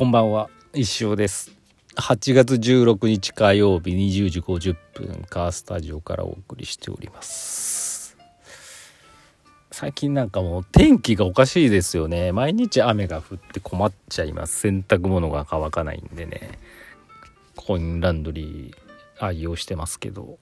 [0.00, 0.48] こんばんは。
[0.72, 1.50] 一生です。
[1.96, 8.16] 8月16日火曜日20時50分カースタジオからお送りしております。
[9.70, 12.32] 最近なんかもう天気がおかしいですよね。
[12.32, 14.60] 毎日雨が降って困っちゃいます。
[14.60, 16.58] 洗濯物が乾かないんでね。
[17.54, 20.38] コインランドリー愛用してますけど。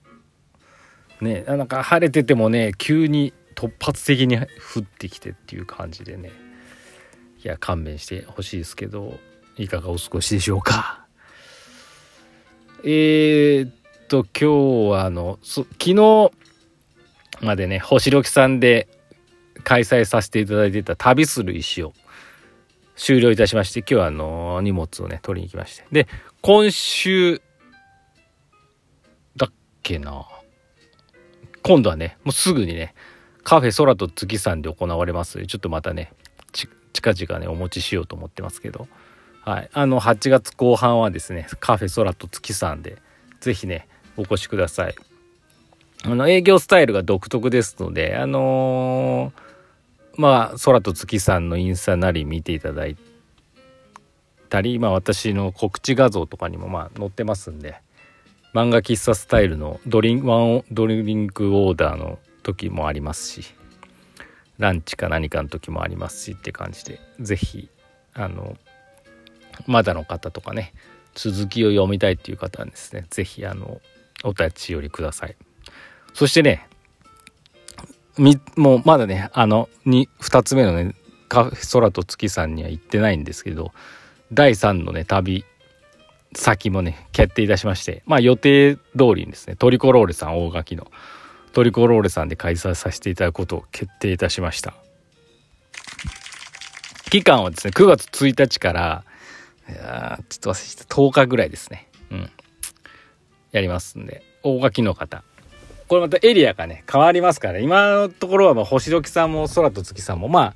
[1.21, 4.45] ねなんか晴れててもね急に突発的に降
[4.83, 6.31] ってきてっていう感じでね。
[7.43, 9.19] いや勘弁してほしいですけど。
[9.59, 11.05] いかがお過ごしでしょうか。
[12.85, 13.73] えー、っ
[14.07, 16.31] と今日はあの昨日
[17.41, 18.89] までね星 lok さんで
[19.65, 21.93] 開催させていただいてた旅する石を
[22.95, 25.85] 終了いたしまして今日はあの荷物をね取りに行きまして。
[25.91, 26.07] で
[26.41, 27.43] 今週
[29.37, 30.25] だっけな。
[31.65, 32.95] 今度はねもうすぐにね
[33.43, 36.13] カフェ空と月さんで行われますちょっとまたね
[36.53, 38.87] 近々ねお持ちしようと思ってますけど。
[39.49, 42.99] はい、あの8月後半はですねカフェ空と月さんで
[43.41, 44.95] 是非ねお越しください。
[46.05, 52.99] あの営業スタイルが独特ですのであのー、まあ空と月さんのインスタなり見ていただい
[54.51, 57.81] たり、まあ、私の告知画像とかにもまあ載ってますんで
[58.53, 63.55] 漫画喫茶スタイルのドリンワンドリンクオーダーの時もありますし
[64.59, 67.71] ランチか何かの時もありますしって感じで是非
[68.13, 68.59] あの
[69.67, 70.73] まだの方とかね
[71.15, 73.81] 続きを読みたいっていう方はですね是非あの
[74.25, 75.37] お立ち寄りください。
[76.15, 76.67] そしてね
[78.19, 80.95] みもうまだねあの 2, 2つ目のね
[81.29, 83.73] 空と月さんには行ってないんですけど
[84.33, 85.45] 第3のね旅
[86.35, 90.91] 先もね決定いたしましてまあ予定通りにですねトリコローレさん大垣の
[91.53, 94.75] トリコローレさんで開催させていただくことを決定いたしました。
[97.11, 99.05] 期間はですね9月1日から
[99.69, 100.95] いやちょっと忘れてた。
[100.95, 101.89] 10日ぐらいですね。
[102.11, 102.31] うん。
[103.53, 104.23] やりますんで。
[104.43, 105.23] 大垣の方。
[105.89, 110.55] これまたエリアがね変わりますから今のところはまあ星時さんも空と月さんもま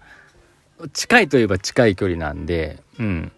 [0.79, 3.33] あ近いといえば近い距離なんでうん。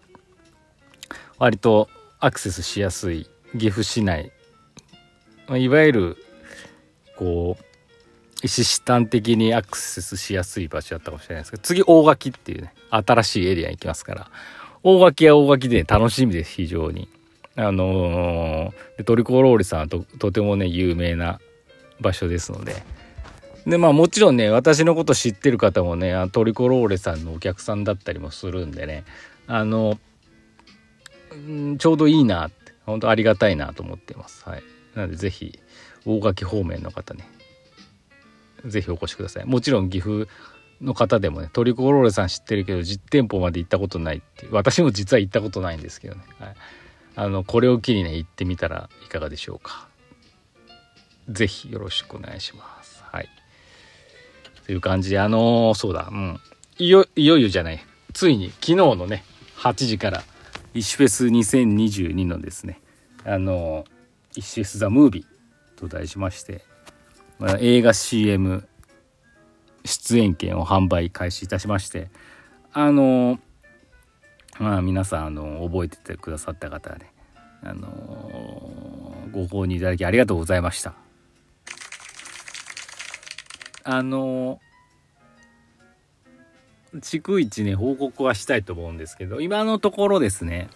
[1.37, 4.31] 割とアクセスしやすい岐阜市内、
[5.47, 6.17] まあ、いわゆる
[7.17, 7.65] こう
[8.43, 14.31] 石師端的にアクセスしやすい場所だったかもしれないですけど次大垣っていうね新しいエリアに行きますから
[14.87, 17.09] 大垣は大垣で楽しみです、非常に。
[17.55, 21.39] あのー、トリコロールさんはととてもね、有名な
[21.99, 22.83] 場所ですので。
[23.65, 29.05] で、まあもちろんね、私のこと知ってる方もね、トリコローレさんのお客さんだったりもするんでね、
[29.47, 29.97] あの、
[31.35, 34.47] んちょうどいいなって、本当ありがたいなと思ってます。
[34.47, 34.63] はい。
[34.93, 35.57] なのでぜひ、
[36.05, 37.27] 大垣方面の方ね、
[38.63, 39.45] ぜひお越しください。
[39.45, 40.27] もちろん岐阜
[40.81, 44.53] の方でもねトリコローレさん知ってるけど実店舗まで行ったことないっていう。
[44.53, 46.55] 私も実は行ったことないんですけどね、はい、
[47.15, 49.87] あのこれを機にね行ってみたらいかがでしょうか。
[51.29, 53.03] 是非よろしくお願いします。
[53.11, 53.29] はい。
[54.65, 56.09] という感じであのー、そうだ。
[56.11, 56.39] うん。
[56.77, 57.83] いよいよじゃない。
[58.13, 59.23] ついに昨日のね
[59.57, 60.23] 8時から
[60.73, 62.81] 「イシュフェス2022」のですね。
[63.23, 63.85] あの
[64.35, 65.25] 「イシュフェス・ザ・ムービー」
[65.79, 66.63] と題しまして、
[67.39, 68.67] まあ、映画 CM
[69.85, 72.09] 出演権を販売開始いたしまして
[72.73, 73.39] あの
[74.59, 77.11] まあ皆さんあの覚えててくださった方はね
[77.63, 77.87] あの
[79.31, 80.93] ご購入いただきありがとうございました。
[83.83, 84.59] あの
[86.95, 90.69] 逐一ね報告はしたいと思うんですけど今のところですね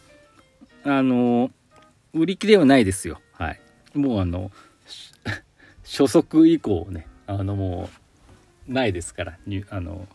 [0.84, 1.50] あの
[2.14, 3.20] 売り切れはないですよ。
[3.34, 3.60] はい。
[3.94, 4.52] もうあの
[5.84, 7.99] 初速以降ねあのもう
[8.70, 9.38] ないですから
[9.70, 10.08] あの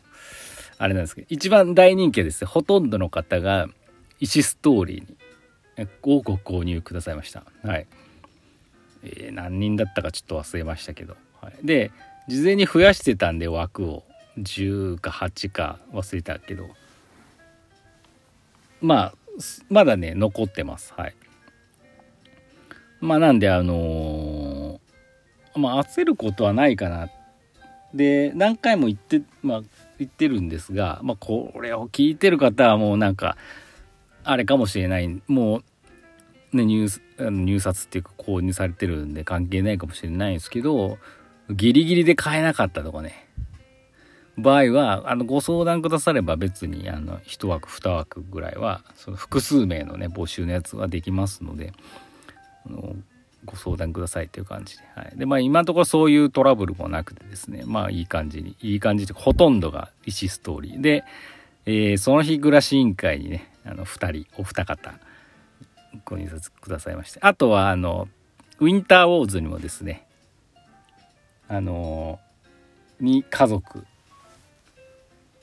[0.78, 2.46] あれなんですけど一番大人気です。
[2.46, 3.68] ほとんどの方が
[4.20, 5.16] 石ストーリーに
[6.02, 7.44] をご購入くださいました。
[7.62, 7.86] はい、
[9.02, 11.90] えー、何人だったかちょっと忘れましたけど、はい、で
[12.28, 14.04] 事前に増やしてたんで枠を
[14.38, 16.68] 10か8か忘れたけど。
[18.80, 19.14] まあ
[19.70, 20.92] まだね残ってます。
[20.96, 21.14] はい。
[23.00, 27.10] まあなんであのー、まあ焦ることはないかなっ
[27.94, 29.62] で何回も言って、まあ、
[29.98, 33.36] 言ってるんですが、まあ、これを聞いてる方はもうなんか
[34.24, 35.22] あれかもしれない。
[35.28, 35.62] も
[36.52, 36.88] う、ね、入
[37.18, 40.98] 入札っていうか購入されてるんで関係ないかもしれないんですけど
[41.50, 43.24] ギリギリで買えなかったとかね。
[44.36, 51.72] 場合はあのご相談くだされば別にあの1枠2枠ぐらいはその複数名のね募集のやつはできますので
[52.66, 52.96] あの
[53.44, 54.84] ご相談くださいっていう感じで。
[54.94, 55.12] はい。
[55.16, 60.80] で、まあ今のところそういうトラブルもなくてですね、まあいい感じに、いい感じで、ほとんどが石ストーリー。
[60.80, 61.04] で、
[61.66, 64.94] えー、その日暮らし委員会にね、あの2人お二方
[66.04, 67.20] ご入札くださいまして。
[67.22, 68.08] あとはあの
[68.60, 70.06] ウィンターウォーズにもですね
[71.48, 72.20] あの
[73.00, 73.86] に家族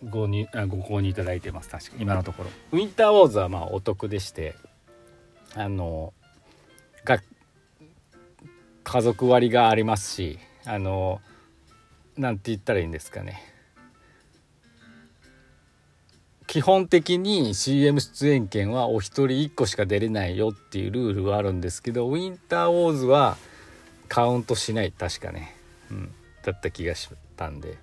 [0.10, 1.70] ご入あご購入いただいてます。
[1.70, 2.50] 確か今のところ。
[2.72, 4.56] ウィンターウォーズはまあお得でして
[5.56, 6.14] あの
[7.04, 7.20] が
[8.92, 11.22] 家族割がありますしあの
[12.18, 13.42] なんて言ったらいいんですかね。
[16.46, 23.38] 基本的に CM 出演権はお一人1個しか出れないよっていうルールはあるんですけどウィンターウォーズは
[24.10, 25.56] カウントしない確かね、
[25.90, 26.12] うん、
[26.44, 27.78] だった気がしたんで。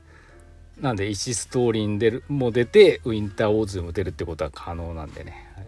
[0.79, 5.67] なんで石ストーリーに出るも出てウィンターウォーズも出るってことは可能なんでね、はい、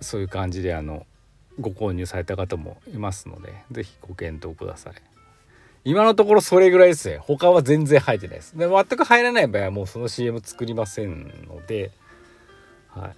[0.00, 1.06] そういう感じであの
[1.60, 4.94] ご購入された方もいますので是非ご検討ください。
[5.84, 7.18] 今のところそれぐらいですね。
[7.18, 8.56] 他は全然入ってないです。
[8.56, 11.90] で、全く入らない場合はもうその CM 作りませんので、
[12.88, 13.16] はい。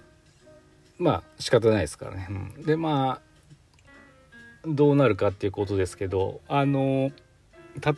[0.97, 2.27] まあ仕方ないですからね。
[2.29, 7.11] うん、で、まあ、どうなるかっていうことですけど、あの、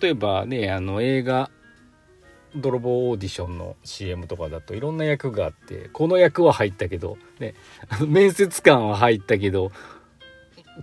[0.02, 1.50] 例えばね、あの映画、
[2.56, 7.54] 泥棒オーディションの CM とかだといろんな役があってこの役は入ったけど、ね、
[8.08, 9.72] 面接官は入ったけど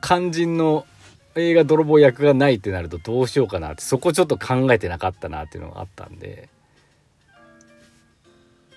[0.02, 0.87] 肝心の
[1.37, 6.49] 映画泥棒役がないってなるとどうしようかなってそこちょっと考えてなかったなっていうのがあったんで。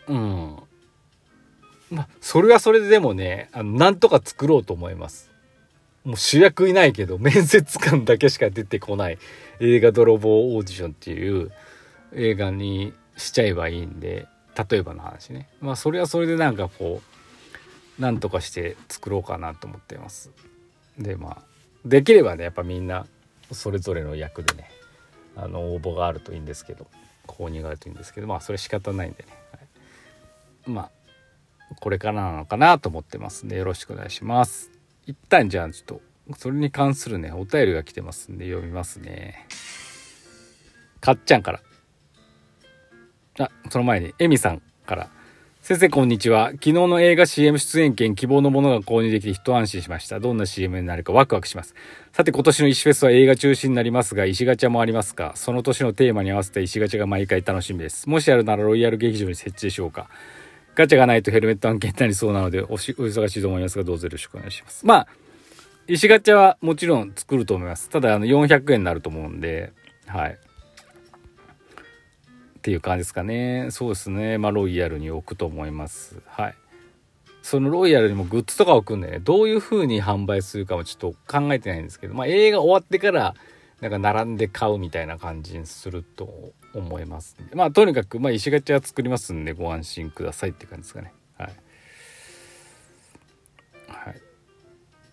[0.07, 0.55] うん。
[1.91, 5.31] まあそれはそれででもねあのなんとか作ろうと思います。
[6.03, 9.17] もう主役いないけど面接官だけしか出てこない
[9.59, 11.51] 映画泥棒オーディションっていう
[12.13, 14.27] 映画にしちゃえばいいんで
[14.69, 15.49] 例えばの話ね。
[15.61, 17.01] まあそれはそれでなんかこ
[17.99, 20.31] うなんとかして作ろうかなと思ってます。
[20.97, 21.44] でまあ
[21.85, 23.05] できればねやっぱみんな
[23.51, 24.69] それぞれの役でね
[25.35, 26.88] あの応募があるといいんですけど
[27.27, 29.59] 購入があるといいんですけどまあそれ仕方ないんでね、は
[30.67, 30.91] い、まあ
[31.79, 34.71] これからなのかなと思ってますんでよろしくお願いします。
[35.05, 36.01] 一旦じゃあちょっと
[36.38, 39.47] それに関するねお便りが来てますんで読みますね。
[40.99, 41.61] かっちゃんから。
[43.39, 45.16] あその前にエミさんから。
[45.67, 46.51] 先生こんにちは。
[46.51, 50.21] 昨日の映画 CM 出演権希望のものが購入できて一安心しました。
[50.21, 51.75] どんな CM になるかワクワクします。
[52.13, 55.33] さて今年の石フェスは映画中心になりますが、石ガチャもありますか？
[55.35, 58.07] その年のテーマに合わせた石ガチャが毎回楽しみです。
[58.07, 60.07] もしあるならロイヤル劇場に設置でしょうか？
[60.73, 64.85] ガチャがないとヘルメット案件になりそうなのでおしお忙しいと思いますが、どうぞよろしくお願いします。
[64.85, 65.07] まあ、
[65.89, 67.89] 石ガチャはもちろん作ると思います。
[67.89, 69.73] ただ、あの、400円になると思うんで、
[70.05, 70.39] はい。
[72.67, 73.69] っていう感じですかね。
[73.71, 74.37] そうですね。
[74.37, 76.21] まあロイヤルに置くと思います。
[76.25, 76.55] はい。
[77.41, 79.19] そのロイヤルにもグッズとか置くんでね。
[79.19, 82.13] どういう風に販売するかもちょっと考えてないんですけど。
[82.13, 83.35] まあ映画終わってから
[83.79, 91.13] なんか並んで買うみたいな感じにすると思いますまあとにかくまあ石ガチャ作りますんでご安心くださいって感じですかね。
[91.37, 91.53] はい。
[93.87, 94.21] はい。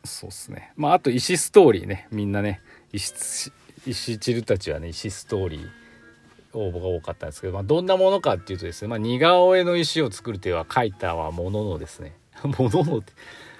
[0.02, 0.72] そうっすね。
[0.74, 2.08] まああと石ストーリーね。
[2.10, 2.62] みんなね
[2.92, 3.52] 石
[3.86, 5.83] 石チルたちはね石ストーリー
[6.58, 13.12] 応募が多かったんですけど、まあ、どんなものかっていうとですね、まあ、似顔絵の石を作るというのは書いたはもののですね もののって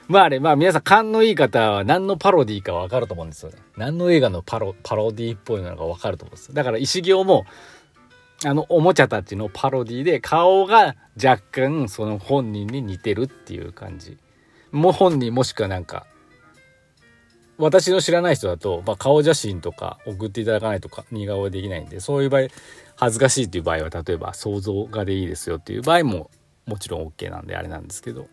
[0.09, 3.57] まああれまあ皆さん勘のいい方は何のパロディーかわかると思うんですよね。
[3.79, 7.47] 何の映画のパロパロディーっぽいのかわかると思うんですだから石行も
[8.45, 14.19] あのおもちゃたちのパロディーで顔が若干その本人に似てるっていう感じ。
[14.73, 16.05] もう本人もしくはなんか
[17.57, 22.43] 私の知らない人だと、まあ、顔写真とか送っていただかないとか似顔絵できないんでそういう場合
[22.97, 26.31] 恥ずかしいっていう場合は例えば想像画でいいですよっていう場合も
[26.67, 28.29] もちろん OK なんであれなんですけど。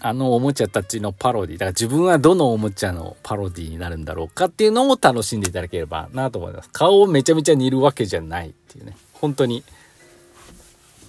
[0.00, 6.70] あのおもちゃたちのパロディだから自分はどのおもちゃのパロディになるんだろうかっていうのを楽しんでいただければなと思います。
[6.72, 8.96] 顔をめちゃめちゃ似るわけじゃないっていうね。
[9.14, 9.64] 本当に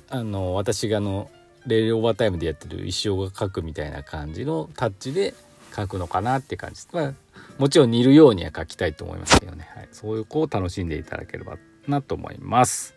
[0.10, 1.30] あの私があの
[1.68, 5.36] レイルオーバータイムでやってる石尾が描くみたいな感じのタッチで
[5.72, 6.78] 描くのかなって感じ。
[6.78, 7.14] です、まあ、
[7.60, 11.58] もちろん似るようには描きたいと思いますけどね、はい、そういう子を楽しんでいただければ。
[11.90, 12.96] なと思います。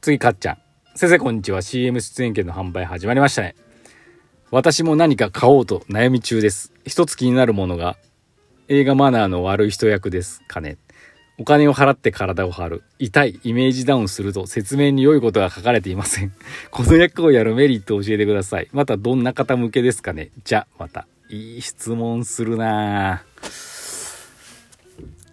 [0.00, 0.58] 次かっちゃん。
[0.94, 1.62] 先生こんにちは。
[1.62, 3.56] CM 出演権の販売始まりましたね。
[4.50, 6.72] 私も何か買おうと悩み中です。
[6.84, 7.96] 一つ気になるものが
[8.68, 10.76] 映画マナーの悪い人役ですかね。
[11.38, 12.82] お金を払って体を張る。
[12.98, 16.32] 痛いイメージダウンすると説明に良いことが書かれていません。
[16.70, 18.68] この役をやるメリットを教えてください。
[18.72, 20.30] またどんな方向けですかね。
[20.44, 23.22] じゃまたいい質問するな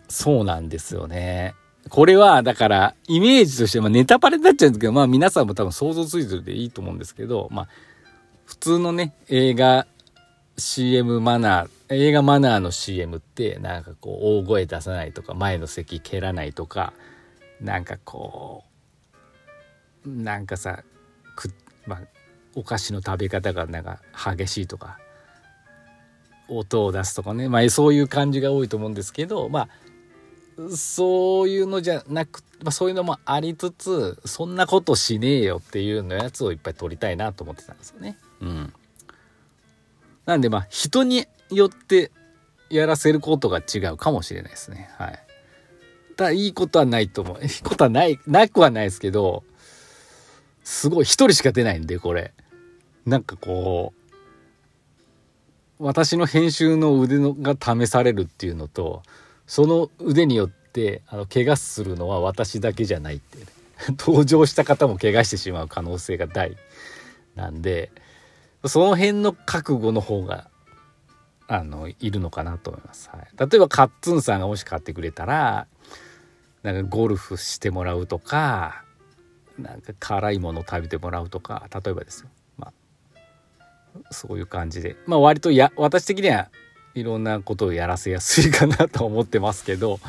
[0.08, 1.56] そうなんですよね。
[1.88, 7.68] これは、だから、イメージとして、まあ、ネタバレになっちゃうんですけど、まあ、皆さんも多分想像ついてるでいいと思うんですけど、まあ、
[8.46, 9.88] 普通のね、映画
[10.58, 16.94] CM マナー、映画マナーの CM って、なんかこう、大声出さないとか、前の席蹴らないとか、
[17.62, 18.64] なんかこ
[20.06, 20.84] う、なんかさ、
[21.36, 21.52] く、
[21.86, 22.00] まあ、
[22.58, 24.00] お菓子の食べ方がなんか
[24.36, 24.98] 激しいとか
[26.48, 29.70] 音を出すとかねまあそういう感じが多いと思うんですけどまあ
[30.76, 38.18] そういうのじゃなく、まあ、そういうのもありつつそんなことしねえよっていうのやつをいっぱい撮りたいなと思ってたんですよね。
[38.42, 38.74] うん、
[40.26, 42.12] なんでまあ人によって
[42.70, 44.90] やらせることが違うかもしれないですね。
[44.98, 45.20] はい。
[46.16, 47.38] ただいいことはないと思う。
[47.44, 49.44] いいことはない、なくはないですけど、
[50.64, 52.34] すごい一人しか出ないんでこれ。
[53.06, 54.08] なんかこう
[55.80, 59.04] 私の編集の腕のが試されるっていうのと
[59.48, 63.46] その腕によってあの怪我するのは私だけじゃないって、ね、
[63.98, 66.56] 登場した方も怪我してしまう可能性が大。
[67.36, 67.92] なんで
[68.66, 70.50] その辺の覚悟の方が
[71.48, 73.10] あのいるのかなと思います。
[73.10, 75.68] はい、例えばカッツンさんがもし買ってくれたら
[76.64, 78.84] なんかゴルフしてもらうとか
[79.58, 82.30] なんか辛いもの食べてもらうとか例えばですよ。
[82.58, 84.98] まあそういう感じで。
[85.06, 86.50] まあ割とや私的には
[87.00, 90.00] いろんなことをやらせやすいかなと思ってますけど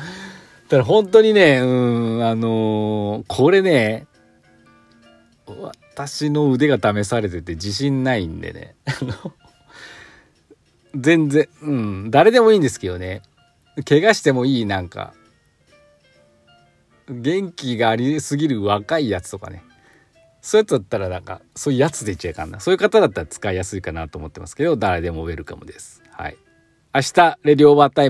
[0.67, 1.65] ただ本当にねう
[2.19, 4.07] んあのー、これね
[5.93, 8.75] 私の腕が試されてて自信ないんでね
[10.95, 13.21] 全然うん誰でもいいんですけどね
[13.87, 15.13] 怪我してもいいなんか
[17.09, 19.63] 元気がありすぎる若いやつとかね
[20.41, 22.59] そういうやつだったらなんか、そういうやつで言っちゃいかんな。
[22.59, 26.01] そういう方だったら使いやすいかなと思ってますけど、誰でもウェルカムです。
[26.11, 26.37] はい。
[26.99, 28.07] 明日、レディオーバータイム。